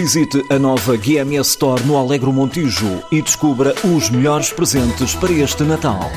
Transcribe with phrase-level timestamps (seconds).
[0.00, 5.64] Visite a nova GMS Store no Alegro Montijo e descubra os melhores presentes para este
[5.64, 6.08] Natal.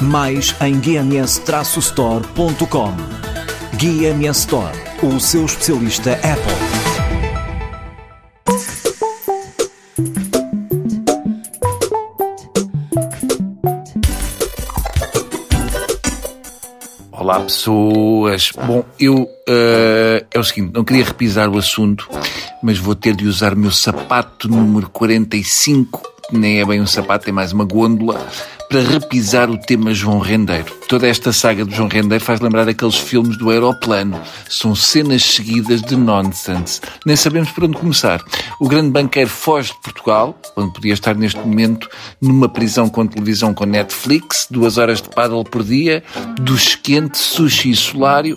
[0.00, 2.24] Mais em gms-store.com.
[3.76, 4.72] GMS Store,
[5.02, 6.80] o seu especialista Apple.
[17.30, 18.50] Olá pessoas.
[18.66, 22.10] Bom, eu uh, é o seguinte, não queria repisar o assunto,
[22.60, 26.02] mas vou ter de usar meu sapato número 45,
[26.32, 28.20] nem é bem um sapato, é mais uma gôndola,
[28.70, 30.72] para repisar o tema João Rendeiro.
[30.88, 34.22] Toda esta saga do João Rendeiro faz lembrar aqueles filmes do aeroplano.
[34.48, 36.80] São cenas seguidas de nonsense.
[37.04, 38.22] Nem sabemos por onde começar.
[38.60, 41.90] O grande banqueiro foge de Portugal, onde podia estar neste momento
[42.22, 46.04] numa prisão com televisão com Netflix, duas horas de paddle por dia,
[46.40, 48.36] dos quentes, sushi e solário,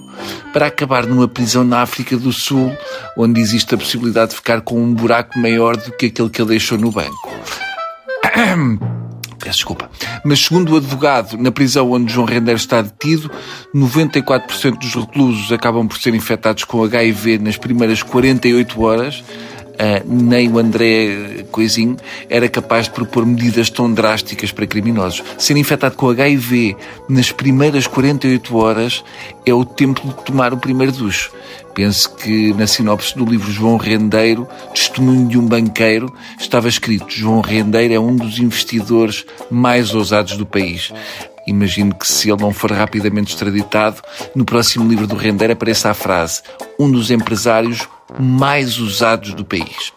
[0.51, 2.75] para acabar numa prisão na África do Sul,
[3.15, 6.49] onde existe a possibilidade de ficar com um buraco maior do que aquele que ele
[6.49, 7.31] deixou no banco.
[9.53, 9.89] Peço desculpa.
[10.25, 13.29] Mas segundo o advogado, na prisão onde João Rendeiro está detido,
[13.73, 19.23] 94% dos reclusos acabam por ser infectados com HIV nas primeiras 48 horas.
[19.83, 21.97] Uh, nem o André Coisinho
[22.29, 25.21] era capaz de propor medidas tão drásticas para criminosos.
[25.37, 26.77] Ser infectado com HIV
[27.09, 29.03] nas primeiras 48 horas
[29.45, 31.33] é o tempo de tomar o primeiro ducho.
[31.73, 37.41] Penso que na sinopse do livro João Rendeiro, Testemunho de um Banqueiro, estava escrito João
[37.41, 40.93] Rendeiro é um dos investidores mais ousados do país.
[41.45, 44.01] Imagino que se ele não for rapidamente extraditado,
[44.33, 46.41] no próximo livro do Rendeiro apareça a frase
[46.79, 47.87] um dos empresários
[48.19, 49.91] mais usados do país.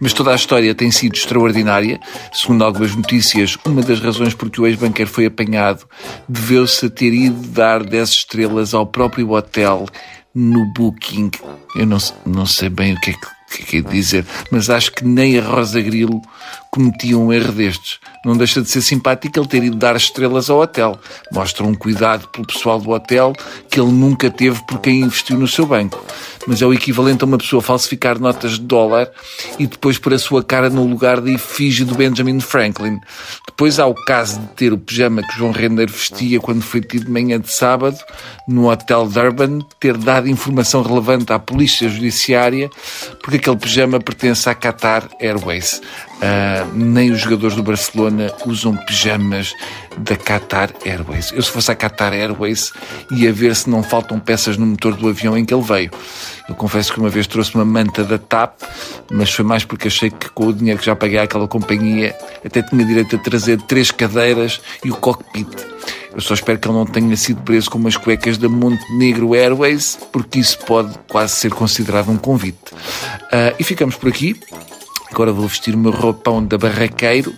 [0.00, 2.00] Mas toda a história tem sido extraordinária.
[2.32, 5.84] Segundo algumas notícias, uma das razões por que o ex-banqueiro foi apanhado
[6.28, 9.86] deveu-se a ter ido dar 10 estrelas ao próprio hotel
[10.34, 11.30] no Booking.
[11.76, 14.68] Eu não, não sei bem o que é que, que, é que é dizer, mas
[14.70, 16.20] acho que nem a Rosa Grilo
[16.70, 17.98] cometia um erro destes.
[18.24, 20.98] Não deixa de ser simpático ele ter ido dar estrelas ao hotel.
[21.32, 23.32] Mostra um cuidado pelo pessoal do hotel
[23.70, 26.04] que ele nunca teve por quem investiu no seu banco.
[26.46, 29.10] Mas é o equivalente a uma pessoa falsificar notas de dólar
[29.58, 32.98] e depois pôr a sua cara no lugar da efígie do Benjamin Franklin.
[33.46, 37.06] Depois há o caso de ter o pijama que João Rendeiro vestia quando foi tido
[37.06, 37.98] de manhã de sábado
[38.46, 42.70] no Hotel Durban, ter dado informação relevante à polícia judiciária
[43.22, 45.80] porque aquele pijama pertence à Qatar Airways.
[46.18, 49.54] Uh, nem os jogadores do Barcelona usam pijamas
[49.98, 51.32] da Qatar Airways.
[51.32, 52.72] Eu, se fosse a Qatar Airways,
[53.10, 55.90] ia ver se não faltam peças no motor do avião em que ele veio.
[56.48, 58.60] Eu confesso que uma vez trouxe uma manta da TAP,
[59.10, 62.62] mas foi mais porque achei que com o dinheiro que já paguei àquela companhia, até
[62.62, 65.48] tinha direito a trazer três cadeiras e o cockpit.
[66.18, 69.96] Eu só espero que ele não tenha sido preso com umas cuecas da Montenegro Airways,
[70.10, 72.72] porque isso pode quase ser considerado um convite.
[72.72, 74.34] Uh, e ficamos por aqui.
[75.12, 77.32] Agora vou vestir o meu roupão da barraqueiro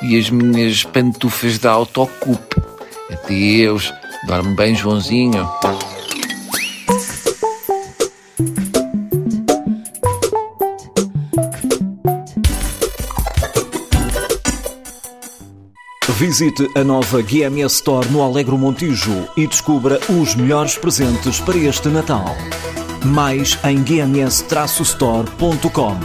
[0.00, 2.54] e as minhas pantufas da autocup.
[3.10, 3.92] Adeus.
[4.28, 5.50] Dorme bem, Joãozinho.
[16.20, 21.88] Visite a nova GMS Store no Alegro Montijo e descubra os melhores presentes para este
[21.88, 22.36] Natal.
[23.06, 25.96] Mais em gms-store.com.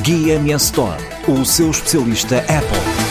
[0.00, 3.01] GMS Store, o seu especialista Apple.